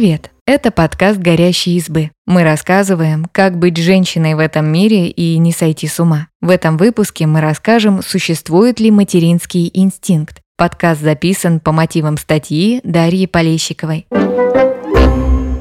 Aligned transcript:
Привет! 0.00 0.30
Это 0.46 0.70
подкаст 0.70 1.18
«Горящие 1.18 1.76
избы». 1.76 2.10
Мы 2.24 2.42
рассказываем, 2.42 3.26
как 3.32 3.58
быть 3.58 3.76
женщиной 3.76 4.34
в 4.34 4.38
этом 4.38 4.64
мире 4.64 5.08
и 5.08 5.36
не 5.36 5.52
сойти 5.52 5.88
с 5.88 6.00
ума. 6.00 6.28
В 6.40 6.48
этом 6.48 6.78
выпуске 6.78 7.26
мы 7.26 7.42
расскажем, 7.42 8.00
существует 8.02 8.80
ли 8.80 8.90
материнский 8.90 9.70
инстинкт. 9.74 10.40
Подкаст 10.56 11.02
записан 11.02 11.60
по 11.60 11.72
мотивам 11.72 12.16
статьи 12.16 12.80
Дарьи 12.82 13.26
Полещиковой. 13.26 14.06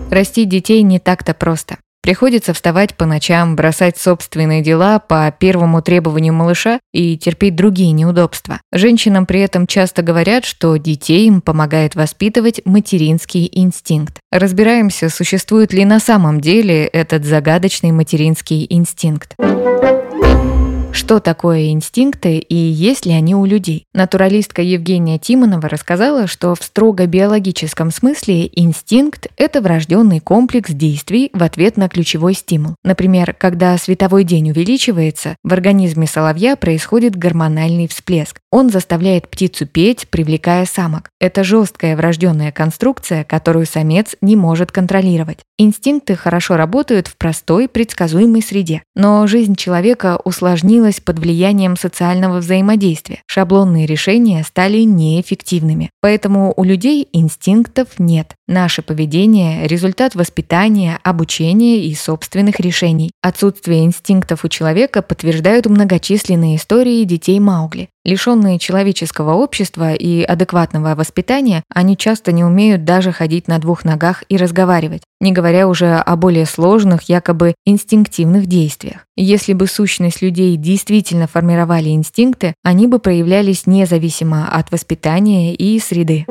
Растить 0.10 0.48
детей 0.48 0.84
не 0.84 1.00
так-то 1.00 1.34
просто. 1.34 1.80
Приходится 2.10 2.56
вставать 2.56 2.96
по 2.96 3.06
ночам, 3.06 3.56
бросать 3.56 3.96
собственные 3.96 4.64
дела 4.64 4.98
по 4.98 5.32
первому 5.32 5.84
требованию 5.84 6.34
малыша 6.34 6.80
и 6.92 7.16
терпеть 7.20 7.56
другие 7.56 7.92
неудобства. 7.92 8.62
Женщинам 8.72 9.28
при 9.28 9.42
этом 9.42 9.68
часто 9.68 10.02
говорят, 10.02 10.44
что 10.44 10.76
детей 10.78 11.28
им 11.28 11.40
помогает 11.40 11.94
воспитывать 11.94 12.62
материнский 12.66 13.48
инстинкт. 13.52 14.22
Разбираемся, 14.32 15.10
существует 15.10 15.72
ли 15.72 15.86
на 15.86 16.00
самом 16.00 16.42
деле 16.42 16.86
этот 16.88 17.26
загадочный 17.26 17.92
материнский 17.92 18.66
инстинкт. 18.68 19.36
Что 20.92 21.20
такое 21.20 21.70
инстинкты 21.70 22.38
и 22.38 22.56
есть 22.56 23.06
ли 23.06 23.14
они 23.14 23.36
у 23.36 23.46
людей? 23.46 23.86
Натуралистка 23.94 24.62
Евгения 24.62 25.20
Тимонова 25.20 25.70
рассказала, 25.70 26.28
что 26.28 26.56
в 26.56 26.64
строго 26.64 27.06
биологическом 27.06 27.92
смысле 27.92 28.50
инстинкт– 28.54 29.28
это 29.38 29.62
врожденный 29.62 30.20
комплекс 30.20 30.72
действий 30.72 31.30
в 31.34 31.44
ответ 31.44 31.78
на 31.78 31.90
ключевой 31.90 32.34
стимул. 32.34 32.76
Например, 32.84 33.34
когда 33.34 33.78
световой 33.78 34.24
день 34.24 34.50
увеличивается, 34.50 35.36
в 35.44 35.54
организме 35.54 36.08
соловья 36.08 36.56
происходит 36.56 37.16
гормональный 37.16 37.88
всплеск. 37.88 38.40
Он 38.52 38.70
заставляет 38.70 39.30
птицу 39.30 39.68
петь, 39.68 40.08
привлекая 40.10 40.66
самок. 40.66 41.10
Это 41.20 41.44
жесткая 41.44 41.96
врожденная 41.96 42.52
конструкция, 42.52 43.24
которую 43.24 43.68
самец 43.68 44.16
не 44.22 44.36
может 44.36 44.72
контролировать. 44.72 45.40
Инстинкты 45.58 46.16
хорошо 46.16 46.56
работают 46.58 47.08
в 47.08 47.18
простой, 47.18 47.68
предсказуемой 47.68 48.42
среде. 48.42 48.82
Но 48.96 49.28
жизнь 49.28 49.56
человека 49.56 50.20
усложнилась 50.24 50.79
изменилась 50.80 51.00
под 51.00 51.20
влиянием 51.20 51.76
социального 51.76 52.40
взаимодействия. 52.40 53.22
Шаблонные 53.28 53.86
решения 53.86 54.44
стали 54.44 54.80
неэффективными. 54.80 55.90
Поэтому 56.02 56.54
у 56.56 56.64
людей 56.64 57.08
инстинктов 57.14 57.88
нет. 58.00 58.36
Наше 58.48 58.82
поведение– 58.82 59.68
результат 59.68 60.16
воспитания, 60.16 61.00
обучения 61.04 61.84
и 61.86 61.94
собственных 61.96 62.60
решений. 62.60 63.12
Отсутствие 63.22 63.84
инстинктов 63.86 64.46
у 64.46 64.48
человека 64.48 65.02
подтверждают 65.02 65.66
многочисленные 65.66 66.56
истории 66.56 67.04
детей 67.04 67.40
Маугли. 67.40 67.90
Лишенные 68.06 68.60
человеческого 68.60 69.34
общества 69.34 69.94
и 69.94 70.24
адекватного 70.24 70.96
воспитания, 70.96 71.64
они 71.74 71.98
часто 71.98 72.32
не 72.32 72.44
умеют 72.44 72.86
даже 72.86 73.12
ходить 73.12 73.48
на 73.48 73.60
двух 73.60 73.84
ногах 73.84 74.24
и 74.30 74.38
разговаривать, 74.38 75.04
не 75.20 75.34
говоря 75.34 75.68
уже 75.68 75.96
о 75.96 76.16
более 76.16 76.46
сложных, 76.46 77.04
якобы 77.04 77.56
инстинктивных 77.66 78.46
действиях. 78.46 79.06
Если 79.18 79.54
бы 79.54 79.68
сущность 79.68 80.22
людей 80.22 80.56
действительно 80.56 81.28
формировали 81.28 81.90
инстинкты, 81.90 82.54
они 82.64 82.88
бы 82.88 83.00
проявлялись 83.00 83.68
независимо 83.68 84.48
от 84.50 84.72
воспитания 84.72 85.54
и 85.54 85.78
среды. 85.80 86.26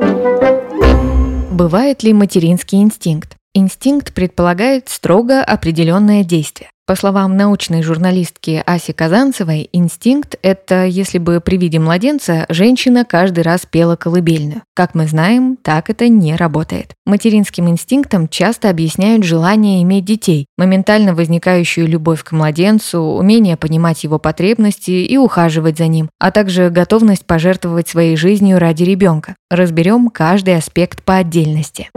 Бывает 1.51 2.03
ли 2.03 2.13
материнский 2.13 2.81
инстинкт? 2.81 3.38
Инстинкт 3.55 4.13
предполагает 4.13 4.89
строго 4.89 5.43
определенное 5.43 6.23
действие. 6.23 6.69
По 6.85 6.95
словам 6.95 7.35
научной 7.35 7.81
журналистки 7.81 8.61
Аси 8.65 8.93
Казанцевой, 8.93 9.69
инстинкт– 9.73 10.35
это 10.43 10.85
если 10.85 11.17
бы 11.17 11.39
при 11.39 11.57
виде 11.57 11.79
младенца 11.79 12.45
женщина 12.49 13.05
каждый 13.05 13.41
раз 13.43 13.65
пела 13.65 13.95
колыбельную. 13.95 14.61
Как 14.75 14.93
мы 14.93 15.07
знаем, 15.07 15.55
так 15.61 15.89
это 15.89 16.09
не 16.09 16.35
работает. 16.35 16.93
Материнским 17.05 17.69
инстинктом 17.69 18.27
часто 18.27 18.69
объясняют 18.69 19.23
желание 19.23 19.81
иметь 19.81 20.05
детей, 20.05 20.45
моментально 20.57 21.15
возникающую 21.15 21.87
любовь 21.87 22.23
к 22.23 22.31
младенцу, 22.31 22.99
умение 22.99 23.57
понимать 23.57 24.03
его 24.03 24.19
потребности 24.19 24.91
и 24.91 25.17
ухаживать 25.17 25.77
за 25.77 25.87
ним, 25.87 26.09
а 26.19 26.29
также 26.29 26.69
готовность 26.69 27.25
пожертвовать 27.25 27.87
своей 27.87 28.15
жизнью 28.15 28.59
ради 28.59 28.83
ребенка. 28.83 29.35
Разберем 29.49 30.09
каждый 30.09 30.55
аспект 30.55 31.03
по 31.03 31.17
отдельности. 31.17 31.89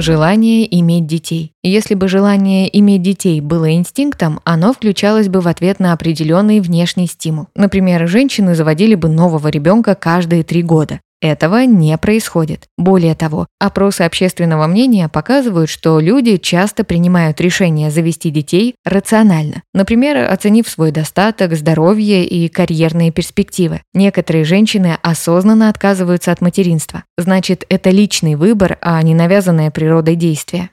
Желание 0.00 0.66
иметь 0.80 1.06
детей. 1.06 1.52
Если 1.62 1.94
бы 1.94 2.08
желание 2.08 2.74
иметь 2.78 3.02
детей 3.02 3.42
было 3.42 3.70
инстинктом, 3.74 4.40
оно 4.44 4.72
включалось 4.72 5.28
бы 5.28 5.42
в 5.42 5.46
ответ 5.46 5.78
на 5.78 5.92
определенный 5.92 6.60
внешний 6.60 7.06
стимул. 7.06 7.48
Например, 7.54 8.08
женщины 8.08 8.54
заводили 8.54 8.94
бы 8.94 9.10
нового 9.10 9.48
ребенка 9.48 9.94
каждые 9.94 10.42
три 10.42 10.62
года. 10.62 11.00
Этого 11.20 11.64
не 11.64 11.96
происходит. 11.98 12.66
Более 12.78 13.14
того, 13.14 13.46
опросы 13.58 14.02
общественного 14.02 14.66
мнения 14.66 15.08
показывают, 15.08 15.68
что 15.68 16.00
люди 16.00 16.38
часто 16.38 16.82
принимают 16.82 17.40
решение 17.40 17.90
завести 17.90 18.30
детей 18.30 18.74
рационально, 18.84 19.62
например, 19.74 20.30
оценив 20.30 20.66
свой 20.68 20.92
достаток, 20.92 21.54
здоровье 21.54 22.24
и 22.24 22.48
карьерные 22.48 23.12
перспективы. 23.12 23.82
Некоторые 23.92 24.44
женщины 24.44 24.96
осознанно 25.02 25.68
отказываются 25.68 26.32
от 26.32 26.40
материнства. 26.40 27.04
Значит, 27.18 27.64
это 27.68 27.90
личный 27.90 28.34
выбор, 28.34 28.78
а 28.80 29.02
не 29.02 29.14
навязанное 29.14 29.70
природой 29.70 30.16
действие 30.16 30.70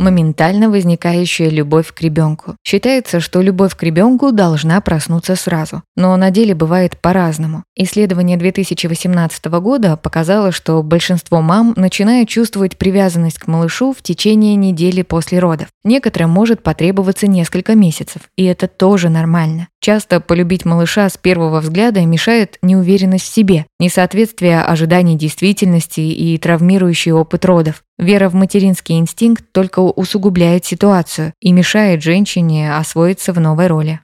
моментально 0.00 0.70
возникающая 0.70 1.50
любовь 1.50 1.92
к 1.92 2.00
ребенку. 2.00 2.56
Считается, 2.66 3.20
что 3.20 3.42
любовь 3.42 3.76
к 3.76 3.82
ребенку 3.82 4.32
должна 4.32 4.80
проснуться 4.80 5.36
сразу. 5.36 5.82
Но 5.96 6.16
на 6.16 6.30
деле 6.30 6.54
бывает 6.54 6.98
по-разному. 7.00 7.62
Исследование 7.76 8.36
2018 8.36 9.44
года 9.60 9.96
показало, 9.96 10.50
что 10.50 10.82
большинство 10.82 11.40
мам 11.42 11.74
начинают 11.76 12.28
чувствовать 12.28 12.78
привязанность 12.78 13.38
к 13.38 13.46
малышу 13.46 13.92
в 13.92 14.02
течение 14.02 14.56
недели 14.56 15.02
после 15.02 15.38
родов. 15.38 15.68
Некоторым 15.84 16.30
может 16.30 16.62
потребоваться 16.62 17.26
несколько 17.26 17.74
месяцев, 17.74 18.22
и 18.36 18.44
это 18.44 18.68
тоже 18.68 19.10
нормально. 19.10 19.68
Часто 19.80 20.20
полюбить 20.20 20.66
малыша 20.66 21.08
с 21.08 21.16
первого 21.16 21.60
взгляда 21.60 22.04
мешает 22.04 22.58
неуверенность 22.62 23.24
в 23.24 23.34
себе, 23.34 23.66
несоответствие 23.78 24.62
ожиданий 24.62 25.16
действительности 25.16 26.00
и 26.00 26.36
травмирующий 26.36 27.12
опыт 27.12 27.44
родов. 27.44 27.82
Вера 28.00 28.30
в 28.30 28.34
материнский 28.34 28.98
инстинкт 28.98 29.44
только 29.52 29.80
усугубляет 29.80 30.64
ситуацию 30.64 31.34
и 31.38 31.52
мешает 31.52 32.02
женщине 32.02 32.74
освоиться 32.74 33.34
в 33.34 33.40
новой 33.40 33.66
роли. 33.66 34.00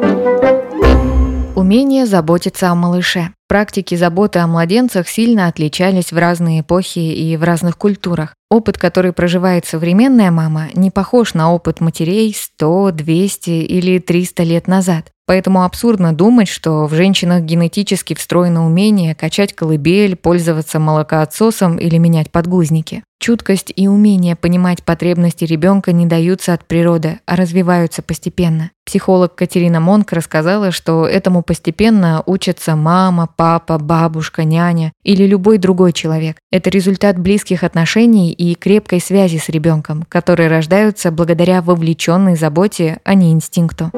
Умение 1.56 2.04
заботиться 2.04 2.68
о 2.68 2.74
малыше. 2.74 3.30
Практики 3.48 3.94
заботы 3.94 4.40
о 4.40 4.46
младенцах 4.46 5.08
сильно 5.08 5.48
отличались 5.48 6.12
в 6.12 6.18
разные 6.18 6.60
эпохи 6.60 6.98
и 6.98 7.38
в 7.38 7.42
разных 7.42 7.78
культурах. 7.78 8.34
Опыт, 8.50 8.76
который 8.76 9.14
проживает 9.14 9.64
современная 9.64 10.30
мама, 10.30 10.66
не 10.74 10.90
похож 10.90 11.32
на 11.32 11.54
опыт 11.54 11.80
матерей 11.80 12.34
100, 12.34 12.90
200 12.92 13.50
или 13.50 13.98
300 13.98 14.42
лет 14.42 14.68
назад. 14.68 15.06
Поэтому 15.26 15.64
абсурдно 15.64 16.12
думать, 16.12 16.48
что 16.48 16.86
в 16.86 16.94
женщинах 16.94 17.42
генетически 17.42 18.14
встроено 18.14 18.64
умение 18.64 19.16
качать 19.16 19.52
колыбель, 19.54 20.14
пользоваться 20.14 20.78
молокоотсосом 20.78 21.78
или 21.78 21.98
менять 21.98 22.30
подгузники. 22.30 23.02
Чуткость 23.18 23.72
и 23.74 23.88
умение 23.88 24.36
понимать 24.36 24.84
потребности 24.84 25.44
ребенка 25.44 25.90
не 25.90 26.06
даются 26.06 26.52
от 26.52 26.64
природы, 26.64 27.18
а 27.26 27.34
развиваются 27.34 28.02
постепенно. 28.02 28.70
Психолог 28.84 29.34
Катерина 29.34 29.80
Монк 29.80 30.12
рассказала, 30.12 30.70
что 30.70 31.06
этому 31.06 31.42
постепенно 31.42 32.22
учатся 32.26 32.76
мама, 32.76 33.28
папа, 33.34 33.78
бабушка, 33.78 34.44
няня 34.44 34.92
или 35.02 35.24
любой 35.26 35.58
другой 35.58 35.92
человек. 35.92 36.36
Это 36.52 36.70
результат 36.70 37.18
близких 37.18 37.64
отношений 37.64 38.32
и 38.32 38.54
крепкой 38.54 39.00
связи 39.00 39.38
с 39.38 39.48
ребенком, 39.48 40.04
которые 40.08 40.48
рождаются 40.48 41.10
благодаря 41.10 41.62
вовлеченной 41.62 42.36
заботе, 42.36 43.00
а 43.02 43.14
не 43.14 43.32
инстинкту. 43.32 43.90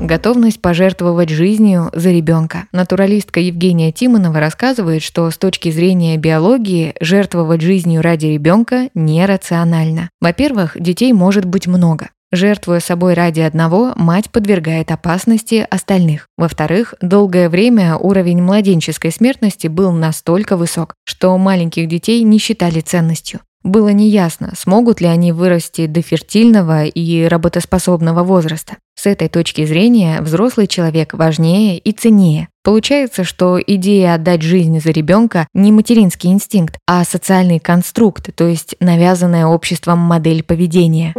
Готовность 0.00 0.62
пожертвовать 0.62 1.28
жизнью 1.28 1.90
за 1.92 2.10
ребенка. 2.10 2.64
Натуралистка 2.72 3.38
Евгения 3.38 3.92
Тимонова 3.92 4.40
рассказывает, 4.40 5.02
что 5.02 5.30
с 5.30 5.36
точки 5.36 5.70
зрения 5.70 6.16
биологии 6.16 6.94
жертвовать 7.00 7.60
жизнью 7.60 8.00
ради 8.00 8.26
ребенка 8.26 8.88
нерационально. 8.94 10.08
Во-первых, 10.18 10.80
детей 10.80 11.12
может 11.12 11.44
быть 11.44 11.66
много. 11.66 12.08
Жертвуя 12.32 12.80
собой 12.80 13.14
ради 13.14 13.40
одного, 13.40 13.92
мать 13.94 14.30
подвергает 14.30 14.90
опасности 14.90 15.66
остальных. 15.68 16.28
Во-вторых, 16.38 16.94
долгое 17.02 17.50
время 17.50 17.96
уровень 17.96 18.40
младенческой 18.40 19.12
смертности 19.12 19.66
был 19.66 19.92
настолько 19.92 20.56
высок, 20.56 20.94
что 21.04 21.36
маленьких 21.36 21.88
детей 21.88 22.22
не 22.22 22.38
считали 22.38 22.80
ценностью. 22.80 23.40
Было 23.62 23.88
неясно, 23.88 24.54
смогут 24.56 25.02
ли 25.02 25.06
они 25.06 25.32
вырасти 25.32 25.86
до 25.86 26.00
фертильного 26.00 26.86
и 26.86 27.24
работоспособного 27.26 28.22
возраста. 28.24 28.76
С 28.94 29.04
этой 29.06 29.28
точки 29.28 29.66
зрения 29.66 30.22
взрослый 30.22 30.66
человек 30.66 31.12
важнее 31.12 31.78
и 31.78 31.92
ценнее. 31.92 32.48
Получается, 32.64 33.22
что 33.22 33.60
идея 33.60 34.14
отдать 34.14 34.40
жизнь 34.42 34.80
за 34.80 34.90
ребенка 34.90 35.46
не 35.52 35.72
материнский 35.72 36.30
инстинкт, 36.30 36.78
а 36.86 37.04
социальный 37.04 37.58
конструкт, 37.58 38.34
то 38.34 38.46
есть 38.46 38.76
навязанная 38.80 39.46
обществом 39.46 39.98
модель 39.98 40.42
поведения. 40.42 41.14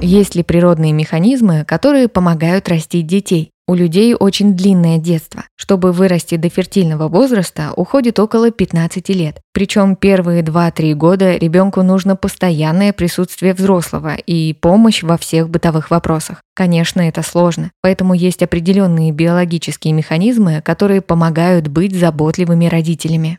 Есть 0.00 0.34
ли 0.34 0.42
природные 0.42 0.92
механизмы, 0.92 1.64
которые 1.64 2.08
помогают 2.08 2.68
растить 2.68 3.06
детей? 3.06 3.53
У 3.66 3.72
людей 3.72 4.14
очень 4.14 4.54
длинное 4.54 4.98
детство. 4.98 5.44
Чтобы 5.56 5.92
вырасти 5.92 6.36
до 6.36 6.50
фертильного 6.50 7.08
возраста, 7.08 7.72
уходит 7.74 8.18
около 8.18 8.50
15 8.50 9.08
лет. 9.08 9.40
Причем 9.54 9.96
первые 9.96 10.42
2-3 10.42 10.92
года 10.92 11.36
ребенку 11.36 11.82
нужно 11.82 12.14
постоянное 12.14 12.92
присутствие 12.92 13.54
взрослого 13.54 14.16
и 14.16 14.52
помощь 14.52 15.02
во 15.02 15.16
всех 15.16 15.48
бытовых 15.48 15.90
вопросах. 15.90 16.42
Конечно, 16.54 17.00
это 17.00 17.22
сложно, 17.22 17.70
поэтому 17.80 18.12
есть 18.12 18.42
определенные 18.42 19.12
биологические 19.12 19.94
механизмы, 19.94 20.60
которые 20.62 21.00
помогают 21.00 21.68
быть 21.68 21.98
заботливыми 21.98 22.66
родителями. 22.66 23.38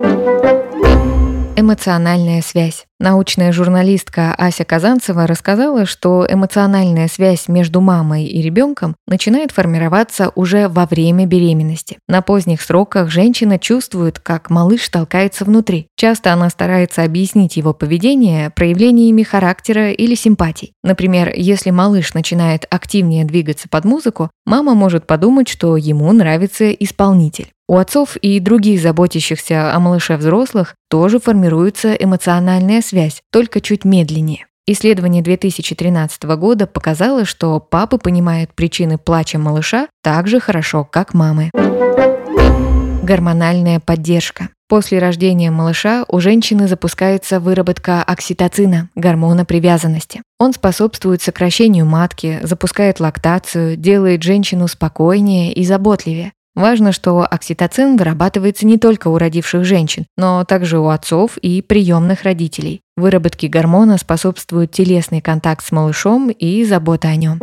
Эмоциональная 1.56 2.42
связь. 2.42 2.86
Научная 2.98 3.52
журналистка 3.52 4.34
Ася 4.38 4.64
Казанцева 4.64 5.28
рассказала, 5.28 5.86
что 5.86 6.26
эмоциональная 6.30 7.10
связь 7.10 7.50
между 7.50 7.82
мамой 7.82 8.24
и 8.24 8.42
ребенком 8.42 8.96
начинает 9.06 9.52
формироваться 9.52 10.32
уже 10.36 10.70
во 10.70 10.86
время 10.86 11.26
беременности. 11.26 11.98
На 12.08 12.22
поздних 12.22 12.62
сроках 12.62 13.10
женщина 13.10 13.60
чувствует, 13.60 14.20
как 14.20 14.50
малыш 14.50 14.88
толкается 14.88 15.44
внутри. 15.44 15.88
Часто 15.98 16.32
она 16.32 16.50
старается 16.50 17.04
объяснить 17.04 17.58
его 17.58 17.74
поведение 17.74 18.50
проявлениями 18.50 19.24
характера 19.24 19.92
или 19.92 20.16
симпатий. 20.16 20.72
Например, 20.82 21.34
если 21.36 21.72
малыш 21.72 22.14
начинает 22.14 22.66
активнее 22.70 23.26
двигаться 23.26 23.68
под 23.68 23.84
музыку, 23.84 24.30
мама 24.46 24.74
может 24.74 25.06
подумать, 25.06 25.50
что 25.50 25.76
ему 25.76 26.10
нравится 26.14 26.72
исполнитель. 26.72 27.52
У 27.68 27.78
отцов 27.78 28.16
и 28.18 28.40
других 28.40 28.80
заботящихся 28.80 29.74
о 29.74 29.80
малыше 29.80 30.18
взрослых 30.18 30.76
тоже 30.88 31.20
формируется 31.20 31.94
эмоциональная 31.94 32.82
связь, 32.86 33.22
только 33.32 33.62
чуть 33.62 33.84
медленнее. 33.86 34.46
Исследование 34.68 35.22
2013 35.22 36.24
года 36.24 36.66
показало, 36.66 37.26
что 37.26 37.60
папы 37.60 37.98
понимают 38.00 38.52
причины 38.54 38.98
плача 38.98 39.38
малыша 39.38 39.88
так 40.02 40.28
же 40.28 40.40
хорошо, 40.40 40.84
как 40.84 41.14
мамы. 41.14 41.52
Гормональная 43.04 43.80
поддержка. 43.80 44.50
После 44.68 44.98
рождения 44.98 45.52
малыша 45.52 46.06
у 46.08 46.20
женщины 46.20 46.68
запускается 46.68 47.40
выработка 47.40 48.02
окситоцина, 48.02 48.90
гормона 48.96 49.46
привязанности. 49.46 50.24
Он 50.40 50.54
способствует 50.54 51.22
сокращению 51.22 51.86
матки, 51.86 52.40
запускает 52.42 53.00
лактацию, 53.00 53.78
делает 53.78 54.24
женщину 54.24 54.68
спокойнее 54.68 55.54
и 55.54 55.64
заботливее. 55.64 56.34
Важно, 56.56 56.94
что 56.94 57.28
окситоцин 57.30 57.98
вырабатывается 57.98 58.66
не 58.66 58.78
только 58.78 59.10
у 59.10 59.18
родивших 59.18 59.66
женщин, 59.66 60.06
но 60.18 60.46
также 60.46 60.80
у 60.80 60.88
отцов 60.88 61.38
и 61.38 61.62
приемных 61.62 62.24
родителей. 62.24 62.82
Выработке 62.96 63.50
гормона 63.50 63.98
способствует 63.98 64.72
телесный 64.72 65.20
контакт 65.20 65.66
с 65.66 65.74
малышом 65.74 66.30
и 66.30 66.64
забота 66.64 67.10
о 67.10 67.16
нем. 67.18 67.40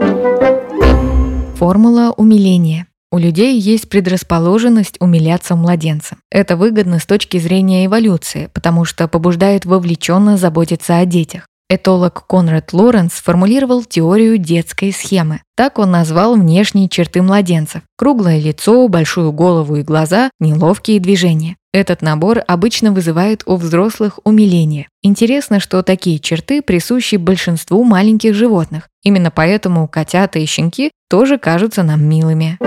Формула 1.56 2.14
умиления. 2.16 2.86
У 3.12 3.18
людей 3.18 3.60
есть 3.60 3.90
предрасположенность 3.90 4.96
умиляться 4.98 5.54
младенцам. 5.54 6.16
Это 6.30 6.56
выгодно 6.56 6.98
с 6.98 7.04
точки 7.04 7.36
зрения 7.36 7.84
эволюции, 7.84 8.48
потому 8.54 8.86
что 8.86 9.06
побуждает 9.06 9.66
вовлеченно 9.66 10.38
заботиться 10.38 10.96
о 10.96 11.04
детях. 11.04 11.46
Этолог 11.74 12.26
Конрад 12.26 12.74
Лоренс 12.74 13.14
сформулировал 13.14 13.82
теорию 13.82 14.36
детской 14.36 14.92
схемы. 14.92 15.40
Так 15.56 15.78
он 15.78 15.90
назвал 15.90 16.34
внешние 16.34 16.86
черты 16.86 17.22
младенцев. 17.22 17.80
Круглое 17.96 18.38
лицо, 18.38 18.86
большую 18.88 19.32
голову 19.32 19.76
и 19.76 19.82
глаза, 19.82 20.28
неловкие 20.38 21.00
движения. 21.00 21.56
Этот 21.72 22.02
набор 22.02 22.42
обычно 22.46 22.92
вызывает 22.92 23.42
у 23.46 23.56
взрослых 23.56 24.18
умиление. 24.24 24.88
Интересно, 25.00 25.60
что 25.60 25.82
такие 25.82 26.18
черты 26.18 26.60
присущи 26.60 27.16
большинству 27.16 27.84
маленьких 27.84 28.34
животных. 28.34 28.90
Именно 29.02 29.30
поэтому 29.30 29.88
котята 29.88 30.40
и 30.40 30.44
щенки 30.44 30.90
тоже 31.08 31.38
кажутся 31.38 31.82
нам 31.82 32.04
милыми. 32.04 32.58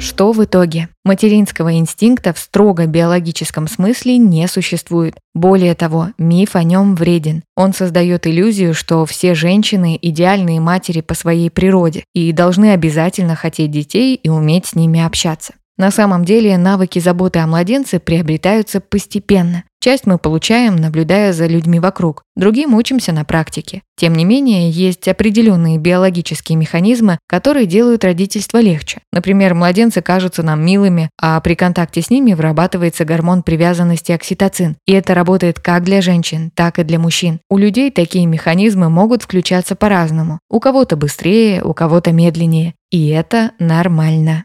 Что 0.00 0.32
в 0.32 0.42
итоге? 0.42 0.88
Материнского 1.04 1.74
инстинкта 1.76 2.32
в 2.32 2.38
строго 2.38 2.86
биологическом 2.86 3.68
смысле 3.68 4.16
не 4.16 4.48
существует. 4.48 5.14
Более 5.34 5.74
того, 5.74 6.08
миф 6.16 6.56
о 6.56 6.62
нем 6.62 6.94
вреден. 6.94 7.42
Он 7.54 7.74
создает 7.74 8.26
иллюзию, 8.26 8.72
что 8.72 9.04
все 9.04 9.34
женщины– 9.34 9.98
идеальные 10.02 10.58
матери 10.58 11.02
по 11.02 11.12
своей 11.12 11.50
природе 11.50 12.04
и 12.14 12.32
должны 12.32 12.72
обязательно 12.72 13.36
хотеть 13.36 13.72
детей 13.72 14.14
и 14.14 14.30
уметь 14.30 14.66
с 14.66 14.74
ними 14.74 15.00
общаться. 15.00 15.52
На 15.76 15.90
самом 15.90 16.24
деле 16.24 16.56
навыки 16.56 16.98
заботы 16.98 17.38
о 17.40 17.46
младенце 17.46 18.00
приобретаются 18.00 18.80
постепенно. 18.80 19.64
Часть 19.82 20.06
мы 20.06 20.18
получаем, 20.18 20.76
наблюдая 20.76 21.32
за 21.32 21.46
людьми 21.46 21.80
вокруг, 21.80 22.22
другим 22.36 22.74
учимся 22.74 23.12
на 23.12 23.24
практике. 23.24 23.80
Тем 23.96 24.12
не 24.12 24.26
менее, 24.26 24.68
есть 24.68 25.08
определенные 25.08 25.78
биологические 25.78 26.58
механизмы, 26.58 27.18
которые 27.26 27.64
делают 27.64 28.04
родительство 28.04 28.58
легче. 28.58 29.00
Например, 29.10 29.54
младенцы 29.54 30.02
кажутся 30.02 30.42
нам 30.42 30.62
милыми, 30.62 31.08
а 31.18 31.40
при 31.40 31.54
контакте 31.54 32.02
с 32.02 32.10
ними 32.10 32.34
вырабатывается 32.34 33.06
гормон 33.06 33.42
привязанности 33.42 34.12
окситоцин. 34.12 34.76
И 34.84 34.92
это 34.92 35.14
работает 35.14 35.60
как 35.60 35.82
для 35.84 36.02
женщин, 36.02 36.50
так 36.54 36.78
и 36.78 36.84
для 36.84 36.98
мужчин. 36.98 37.40
У 37.48 37.56
людей 37.56 37.90
такие 37.90 38.26
механизмы 38.26 38.90
могут 38.90 39.22
включаться 39.22 39.76
по-разному. 39.76 40.40
У 40.50 40.60
кого-то 40.60 40.96
быстрее, 40.96 41.62
у 41.62 41.72
кого-то 41.72 42.12
медленнее. 42.12 42.74
И 42.90 43.08
это 43.08 43.52
нормально. 43.58 44.44